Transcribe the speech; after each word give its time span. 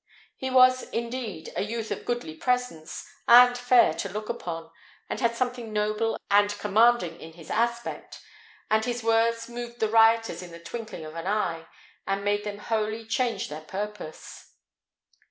He 0.35 0.49
was, 0.49 0.81
indeed, 0.89 1.53
a 1.55 1.61
youth 1.61 1.91
of 1.91 1.99
a 1.99 2.03
goodly 2.03 2.33
presence, 2.33 3.05
and 3.27 3.55
fair 3.55 3.93
to 3.93 4.09
look 4.09 4.29
upon, 4.29 4.71
and 5.07 5.19
had 5.19 5.35
something 5.35 5.71
noble 5.71 6.17
and 6.31 6.49
commanding 6.57 7.21
in 7.21 7.33
his 7.33 7.51
aspect; 7.51 8.19
and 8.71 8.83
his 8.83 9.03
words 9.03 9.47
moved 9.47 9.79
the 9.79 9.89
rioters 9.89 10.41
in 10.41 10.49
the 10.49 10.59
twinkling 10.59 11.05
of 11.05 11.13
an 11.13 11.27
eye, 11.27 11.67
and 12.07 12.25
made 12.25 12.43
them 12.43 12.57
wholly 12.57 13.05
change 13.05 13.47
their 13.47 13.61
purpose." 13.61 14.53